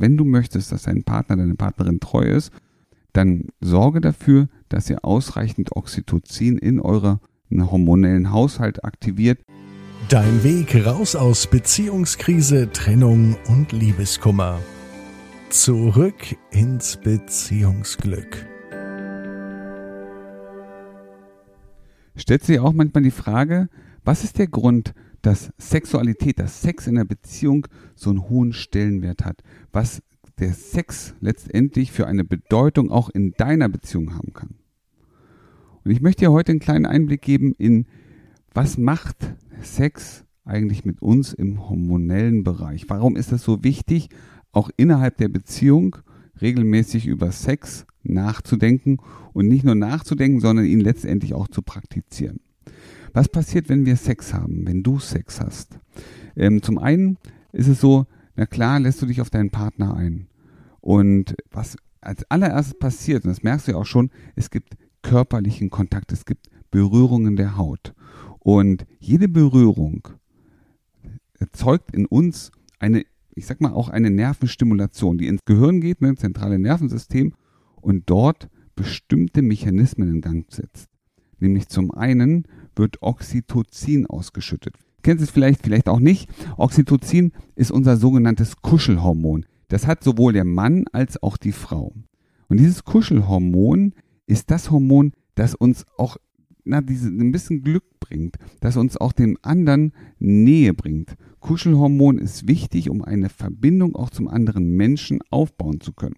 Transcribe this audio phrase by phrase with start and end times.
[0.00, 2.52] Wenn du möchtest, dass dein Partner, deine Partnerin treu ist,
[3.12, 9.40] dann sorge dafür, dass ihr ausreichend Oxytocin in eurer hormonellen Haushalt aktiviert.
[10.08, 14.60] Dein Weg raus aus Beziehungskrise, Trennung und Liebeskummer.
[15.48, 18.46] Zurück ins Beziehungsglück.
[22.16, 23.68] Stellt sich auch manchmal die Frage,
[24.04, 24.94] was ist der Grund,
[25.26, 27.66] dass Sexualität, dass Sex in der Beziehung
[27.96, 29.42] so einen hohen Stellenwert hat?
[29.72, 30.00] Was
[30.38, 34.54] der Sex letztendlich für eine Bedeutung auch in deiner Beziehung haben kann?
[35.84, 37.86] Und ich möchte dir heute einen kleinen Einblick geben in,
[38.54, 39.16] was macht
[39.62, 42.88] Sex eigentlich mit uns im hormonellen Bereich?
[42.88, 44.10] Warum ist das so wichtig,
[44.52, 45.96] auch innerhalb der Beziehung
[46.40, 48.98] regelmäßig über Sex nachzudenken
[49.32, 52.38] und nicht nur nachzudenken, sondern ihn letztendlich auch zu praktizieren.
[53.16, 55.78] Was passiert, wenn wir Sex haben, wenn du Sex hast?
[56.36, 57.16] Ähm, zum einen
[57.50, 60.26] ist es so, na klar, lässt du dich auf deinen Partner ein.
[60.82, 65.70] Und was als allererstes passiert, und das merkst du ja auch schon, es gibt körperlichen
[65.70, 67.94] Kontakt, es gibt Berührungen der Haut.
[68.38, 70.08] Und jede Berührung
[71.38, 73.02] erzeugt in uns eine,
[73.34, 77.32] ich sag mal, auch eine Nervenstimulation, die ins Gehirn geht, ne, zentrale Nervensystem,
[77.80, 80.90] und dort bestimmte Mechanismen in Gang setzt.
[81.38, 82.46] Nämlich zum einen
[82.76, 84.74] wird Oxytocin ausgeschüttet.
[85.02, 86.28] Kennt es vielleicht, vielleicht auch nicht.
[86.56, 89.46] Oxytocin ist unser sogenanntes Kuschelhormon.
[89.68, 91.92] Das hat sowohl der Mann als auch die Frau.
[92.48, 93.94] Und dieses Kuschelhormon
[94.26, 96.16] ist das Hormon, das uns auch
[96.66, 101.14] na, diese, ein bisschen Glück bringt, das uns auch dem anderen Nähe bringt.
[101.40, 106.16] Kuschelhormon ist wichtig, um eine Verbindung auch zum anderen Menschen aufbauen zu können.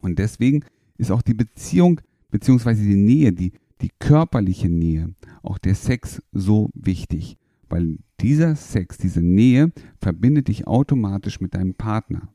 [0.00, 0.64] Und deswegen
[0.96, 3.52] ist auch die Beziehung beziehungsweise die Nähe, die,
[3.84, 7.36] die körperliche Nähe, auch der Sex so wichtig.
[7.68, 12.28] Weil dieser Sex, diese Nähe verbindet dich automatisch mit deinem Partner.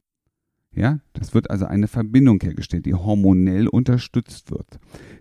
[0.75, 4.79] Ja, das wird also eine Verbindung hergestellt, die hormonell unterstützt wird.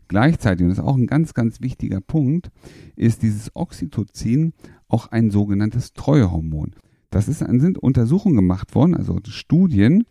[0.08, 2.50] Gleichzeitig, und das ist auch ein ganz, ganz wichtiger Punkt,
[2.94, 4.52] ist dieses Oxytocin
[4.86, 6.74] auch ein sogenanntes Treuehormon.
[7.08, 10.04] Das ist, sind Untersuchungen gemacht worden, also Studien,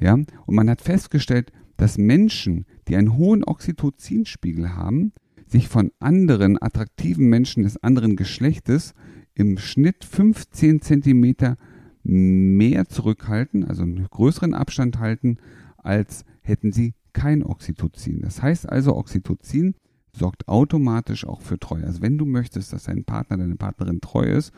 [0.00, 5.12] ja, und man hat festgestellt, dass Menschen, die einen hohen Oxytocinspiegel haben,
[5.50, 8.94] sich von anderen attraktiven Menschen des anderen Geschlechtes
[9.34, 11.56] im Schnitt 15 Zentimeter
[12.02, 15.38] mehr zurückhalten, also einen größeren Abstand halten,
[15.76, 18.20] als hätten sie kein Oxytocin.
[18.20, 19.74] Das heißt also, Oxytocin
[20.12, 21.84] sorgt automatisch auch für Treue.
[21.84, 24.52] Also wenn du möchtest, dass dein Partner, deine Partnerin treu ist,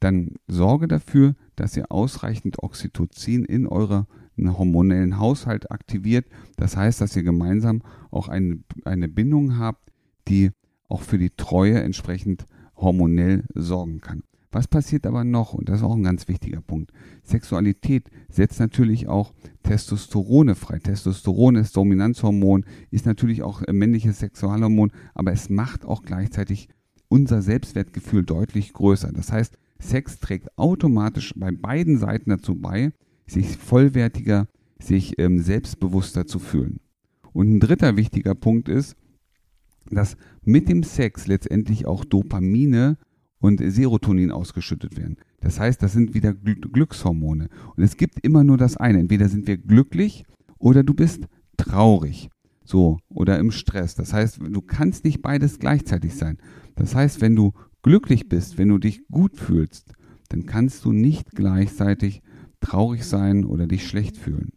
[0.00, 4.06] dann sorge dafür, dass ihr ausreichend Oxytocin in eurer
[4.36, 6.26] einen hormonellen Haushalt aktiviert.
[6.56, 9.92] Das heißt, dass ihr gemeinsam auch eine, eine Bindung habt,
[10.28, 10.50] die
[10.88, 12.46] auch für die Treue entsprechend
[12.76, 14.22] hormonell sorgen kann.
[14.54, 15.52] Was passiert aber noch?
[15.52, 16.92] Und das ist auch ein ganz wichtiger Punkt.
[17.24, 20.78] Sexualität setzt natürlich auch Testosterone frei.
[20.78, 26.68] Testosteron ist Dominanzhormon, ist natürlich auch männliches Sexualhormon, aber es macht auch gleichzeitig
[27.08, 29.10] unser Selbstwertgefühl deutlich größer.
[29.12, 32.92] Das heißt, Sex trägt automatisch bei beiden Seiten dazu bei,
[33.26, 34.46] sich vollwertiger,
[34.78, 36.78] sich ähm, selbstbewusster zu fühlen.
[37.32, 38.94] Und ein dritter wichtiger Punkt ist,
[39.90, 42.98] dass mit dem Sex letztendlich auch Dopamine
[43.38, 45.16] und Serotonin ausgeschüttet werden.
[45.40, 47.48] Das heißt, das sind wieder Glückshormone.
[47.76, 49.00] Und es gibt immer nur das eine.
[49.00, 50.24] Entweder sind wir glücklich
[50.58, 52.30] oder du bist traurig.
[52.64, 53.94] So, oder im Stress.
[53.94, 56.38] Das heißt, du kannst nicht beides gleichzeitig sein.
[56.76, 57.52] Das heißt, wenn du
[57.82, 59.92] glücklich bist, wenn du dich gut fühlst,
[60.30, 62.22] dann kannst du nicht gleichzeitig
[62.60, 64.52] traurig sein oder dich schlecht fühlen.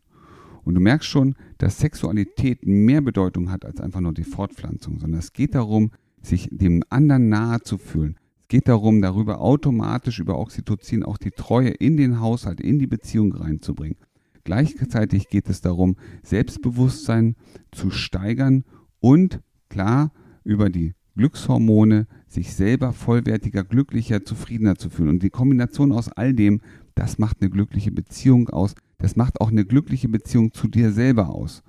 [0.67, 5.19] Und du merkst schon, dass Sexualität mehr Bedeutung hat als einfach nur die Fortpflanzung, sondern
[5.21, 5.91] es geht darum,
[6.21, 8.17] sich dem anderen nahe zu fühlen.
[8.41, 12.87] Es geht darum, darüber automatisch über Oxytocin auch die Treue in den Haushalt, in die
[12.87, 13.95] Beziehung reinzubringen.
[14.43, 17.37] Gleichzeitig geht es darum, Selbstbewusstsein
[17.71, 18.65] zu steigern
[18.99, 19.39] und
[19.69, 20.11] klar
[20.43, 25.11] über die Glückshormone sich selber vollwertiger, glücklicher, zufriedener zu fühlen.
[25.11, 26.59] Und die Kombination aus all dem
[26.97, 28.73] das macht eine glückliche Beziehung aus.
[28.97, 31.61] Das macht auch eine glückliche Beziehung zu dir selber aus.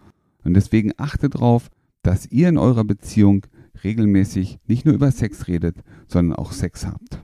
[0.43, 1.69] Und deswegen achte darauf,
[2.03, 3.47] dass ihr in eurer Beziehung
[3.85, 5.77] regelmäßig nicht nur über Sex redet,
[6.07, 7.23] sondern auch Sex habt.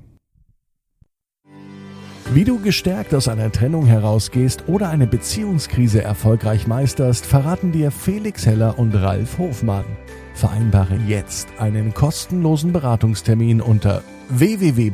[2.34, 8.44] Wie du gestärkt aus einer Trennung herausgehst oder eine Beziehungskrise erfolgreich meisterst, verraten dir Felix
[8.44, 9.84] Heller und Ralf Hofmann.
[10.34, 14.90] Vereinbare jetzt einen kostenlosen Beratungstermin unter www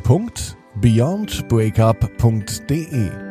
[0.75, 3.30] beyondbreakup.de